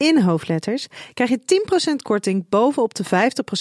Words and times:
in 0.00 0.22
hoofdletters 0.22 0.86
krijg 1.14 1.30
je 1.30 1.40
10% 1.92 1.96
korting 2.02 2.48
bovenop 2.48 2.94
de 2.94 3.04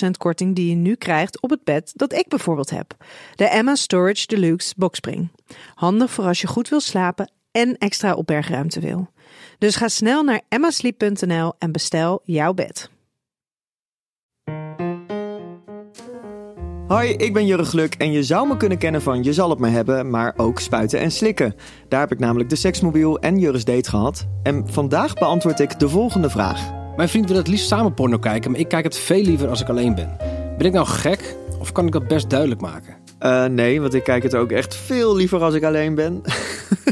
50% 0.08 0.10
korting 0.18 0.56
die 0.56 0.70
je 0.70 0.76
nu 0.76 0.96
krijgt 0.96 1.42
op 1.42 1.50
het 1.50 1.64
bed 1.64 1.92
dat 1.96 2.14
ik 2.14 2.28
bijvoorbeeld 2.28 2.70
heb. 2.70 2.96
De 3.36 3.46
Emma 3.46 3.76
Storage 3.76 4.28
Deluxe 4.28 4.74
Boxspring. 4.78 5.32
Handig 5.76 6.12
voor 6.12 6.26
als 6.26 6.42
je 6.42 6.48
goed 6.48 6.70
wil 6.70 6.80
slapen 6.80 7.32
en 7.52 7.78
extra 7.78 8.14
opbergruimte 8.14 8.80
wil. 8.80 9.10
Dus 9.58 9.76
ga 9.76 9.88
snel 9.88 10.24
naar 10.24 10.42
emmasleep.nl 10.50 11.54
en 11.58 11.72
bestel 11.72 12.22
jouw 12.24 12.54
bed. 12.54 12.90
Hoi, 16.90 17.10
ik 17.10 17.34
ben 17.34 17.46
Jurre 17.46 17.64
Gluk 17.64 17.94
en 17.94 18.12
je 18.12 18.24
zou 18.24 18.48
me 18.48 18.58
kunnen 18.58 18.78
kennen 18.78 19.02
van 19.02 19.24
Je 19.24 19.34
zal 19.34 19.50
het 19.50 19.60
me 19.60 19.70
hebben, 19.70 20.10
maar 20.10 20.34
ook 20.38 20.60
spuiten 20.60 21.00
en 21.00 21.12
slikken. 21.12 21.56
Daar 21.88 22.00
heb 22.00 22.12
ik 22.12 22.20
namelijk 22.20 22.50
de 22.50 22.56
seksmobiel 22.56 23.20
en 23.20 23.40
Jurre's 23.40 23.66
date 23.66 23.90
gehad. 23.90 24.28
En 24.44 24.68
vandaag 24.68 25.14
beantwoord 25.14 25.60
ik 25.60 25.80
de 25.80 25.90
volgende 25.90 26.30
vraag. 26.30 26.72
Mijn 26.96 27.10
vriend 27.10 27.28
wil 27.28 27.38
het 27.38 27.48
liefst 27.48 27.68
samen 27.68 27.94
porno 27.94 28.18
kijken, 28.18 28.52
maar 28.52 28.60
ik 28.60 28.68
kijk 28.68 28.84
het 28.84 28.98
veel 28.98 29.22
liever 29.22 29.50
als 29.50 29.62
ik 29.62 29.70
alleen 29.70 29.96
ben. 29.96 30.18
Ben 30.58 30.66
ik 30.66 30.74
nou 30.74 30.88
gek 30.88 31.36
of 31.60 31.72
kan 31.72 31.86
ik 31.86 31.92
dat 31.92 32.08
best 32.08 32.30
duidelijk 32.30 32.62
maken? 32.62 32.96
Uh, 33.20 33.46
nee, 33.46 33.82
want 33.82 33.94
ik 33.94 34.04
kijk 34.04 34.24
het 34.24 34.36
ook 34.36 34.52
echt 34.52 34.76
veel 34.76 35.16
liever 35.16 35.44
als 35.44 35.54
ik 35.54 35.64
alleen 35.64 35.96
ben. 35.96 36.22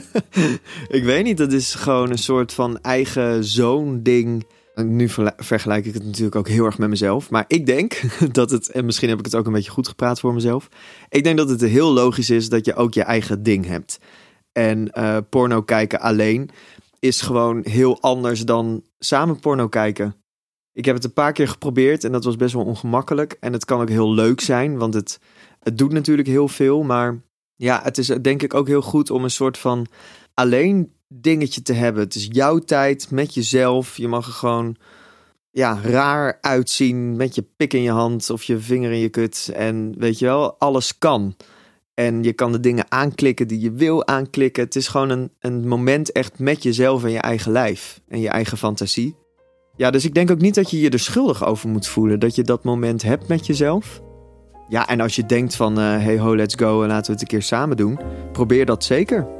ik 0.98 1.04
weet 1.04 1.24
niet, 1.24 1.38
dat 1.38 1.52
is 1.52 1.76
gewoon 1.76 2.12
een 2.12 2.18
soort 2.18 2.54
van 2.54 2.80
eigen 2.82 3.44
zoon-ding. 3.44 4.46
Nu 4.84 5.10
vergelijk 5.38 5.86
ik 5.86 5.94
het 5.94 6.06
natuurlijk 6.06 6.36
ook 6.36 6.48
heel 6.48 6.66
erg 6.66 6.78
met 6.78 6.90
mezelf. 6.90 7.30
Maar 7.30 7.46
ik 7.48 7.66
denk 7.66 8.02
dat 8.32 8.52
het, 8.52 8.72
en 8.72 8.86
misschien 8.86 9.10
heb 9.10 9.20
ik 9.20 9.26
het 9.26 9.36
ook 9.36 9.46
een 9.46 9.54
beetje 9.54 9.72
goed 9.72 9.88
gepraat 9.88 10.20
voor 10.20 10.34
mezelf. 10.34 10.68
Ik 11.10 11.24
denk 11.24 11.38
dat 11.38 11.50
het 11.50 11.62
heel 11.62 11.94
logisch 11.94 12.30
is 12.30 12.50
dat 12.50 12.66
je 12.66 12.76
ook 12.76 12.94
je 12.94 13.04
eigen 13.04 13.44
ding 13.44 13.66
hebt. 13.66 14.00
En 14.52 14.92
uh, 14.98 15.18
porno 15.30 15.62
kijken 15.62 16.00
alleen 16.00 16.50
is 17.00 17.22
gewoon 17.22 17.62
heel 17.64 18.02
anders 18.02 18.46
dan 18.46 18.84
samen 19.00 19.40
porno 19.40 19.68
kijken. 19.68 20.16
Ik 20.74 20.86
heb 20.86 20.96
het 20.96 21.04
een 21.04 21.14
paar 21.14 21.34
keer 21.34 21.48
geprobeerd 21.48 22.04
en 22.04 22.12
dat 22.12 22.24
was 22.24 22.36
best 22.36 22.54
wel 22.54 22.66
ongemakkelijk. 22.66 23.38
En 23.40 23.54
het 23.54 23.66
kan 23.66 23.82
ook 23.82 23.90
heel 23.90 24.14
leuk 24.14 24.42
zijn, 24.42 24.78
want 24.78 24.94
het, 24.94 25.20
het 25.60 25.78
doet 25.78 25.92
natuurlijk 25.92 26.28
heel 26.28 26.48
veel. 26.48 26.84
Maar 26.84 27.22
ja, 27.56 27.80
het 27.84 27.98
is 27.98 28.08
denk 28.08 28.44
ik 28.44 28.54
ook 28.54 28.68
heel 28.68 28.82
goed 28.82 29.10
om 29.10 29.24
een 29.24 29.32
soort 29.32 29.58
van 29.58 29.88
alleen 30.34 30.92
dingetje 31.08 31.62
te 31.62 31.74
hebben. 31.74 32.04
Het 32.04 32.16
is 32.16 32.28
jouw 32.32 32.60
tijd 32.60 33.12
met 33.12 33.34
jezelf. 33.34 33.98
Je 33.98 34.08
mag 34.08 34.28
er 34.28 34.34
gewoon 34.34 34.76
ja, 35.52 35.80
raar 35.84 36.38
uitzien 36.42 37.16
met 37.16 37.36
je 37.36 37.46
pik 37.58 37.74
in 37.74 37.82
je 37.82 37.92
hand 37.92 38.30
of 38.30 38.44
je 38.44 38.60
vinger 38.60 38.92
in 38.92 39.00
je 39.00 39.10
kut. 39.10 39.52
En 39.56 39.94
weet 39.98 40.20
je 40.20 40.26
wel, 40.26 40.60
alles 40.60 40.98
kan. 40.98 41.36
En 41.94 42.24
je 42.24 42.34
kan 42.34 42.52
de 42.52 42.60
dingen 42.60 42.86
aanklikken 42.90 43.48
die 43.48 43.60
je 43.60 43.72
wil 43.72 44.08
aanklikken. 44.08 44.64
Het 44.64 44.76
is 44.76 44.88
gewoon 44.88 45.10
een, 45.10 45.32
een 45.40 45.68
moment 45.68 46.12
echt 46.12 46.40
met 46.40 46.64
jezelf 46.64 47.04
en 47.04 47.12
je 47.12 47.20
eigen 47.20 47.52
lijf 47.52 48.02
en 48.08 48.20
je 48.20 48.30
eigen 48.30 48.58
fantasie. 48.58 49.16
Ja, 49.76 49.92
dus 49.92 50.06
ik 50.06 50.14
denk 50.14 50.32
ook 50.32 50.42
niet 50.42 50.56
dat 50.56 50.70
je 50.70 50.80
je 50.80 50.90
er 50.90 51.00
schuldig 51.00 51.46
over 51.46 51.70
moet 51.70 51.88
voelen 51.88 52.20
dat 52.20 52.36
je 52.36 52.44
dat 52.44 52.64
moment 52.64 53.02
hebt 53.02 53.28
met 53.28 53.46
jezelf. 53.46 54.02
Ja, 54.70 54.88
en 54.88 55.00
als 55.00 55.16
je 55.16 55.26
denkt 55.26 55.56
van, 55.56 55.80
uh, 55.80 55.86
hey 55.86 56.20
ho, 56.20 56.36
let's 56.36 56.56
go 56.56 56.82
en 56.82 56.88
laten 56.88 57.06
we 57.06 57.12
het 57.12 57.22
een 57.22 57.28
keer 57.28 57.42
samen 57.42 57.78
doen, 57.78 58.00
probeer 58.32 58.66
dat 58.66 58.84
zeker. 58.84 59.37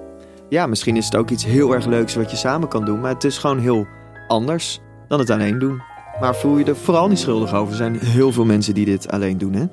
Ja, 0.50 0.68
misschien 0.68 0.96
is 0.96 1.06
het 1.06 1.16
ook 1.16 1.30
iets 1.30 1.46
heel 1.46 1.74
erg 1.74 1.86
leuks 1.86 2.16
wat 2.16 2.32
je 2.32 2.38
samen 2.38 2.68
kan 2.68 2.86
doen, 2.86 3.00
maar 3.00 3.14
het 3.14 3.24
is 3.24 3.38
gewoon 3.38 3.60
heel 3.60 3.88
anders 4.28 4.80
dan 5.08 5.20
het 5.20 5.30
alleen 5.30 5.60
doen. 5.60 5.82
Maar 6.20 6.36
voel 6.36 6.58
je 6.58 6.66
er 6.66 6.76
vooral 6.76 7.08
niet 7.08 7.20
schuldig 7.20 7.54
over. 7.54 7.72
Er 7.72 7.78
zijn 7.78 8.00
heel 8.00 8.32
veel 8.32 8.46
mensen 8.46 8.74
die 8.74 8.86
dit 8.86 9.10
alleen 9.10 9.38
doen, 9.38 9.54
hè? 9.54 9.66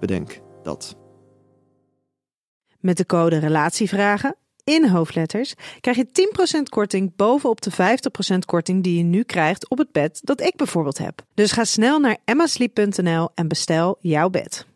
Bedenk 0.00 0.40
dat. 0.62 0.96
Met 2.80 2.96
de 2.96 3.06
code 3.06 3.38
Relatievragen 3.38 4.36
in 4.64 4.88
hoofdletters 4.88 5.54
krijg 5.80 5.96
je 5.96 6.58
10% 6.58 6.62
korting 6.62 7.16
bovenop 7.16 7.60
de 7.60 7.72
50% 8.34 8.38
korting 8.46 8.82
die 8.82 8.98
je 8.98 9.04
nu 9.04 9.22
krijgt 9.22 9.70
op 9.70 9.78
het 9.78 9.92
bed 9.92 10.20
dat 10.22 10.40
ik 10.40 10.56
bijvoorbeeld 10.56 10.98
heb. 10.98 11.22
Dus 11.34 11.52
ga 11.52 11.64
snel 11.64 11.98
naar 11.98 12.18
emmasleep.nl 12.24 13.28
en 13.34 13.48
bestel 13.48 13.96
jouw 14.00 14.30
bed. 14.30 14.66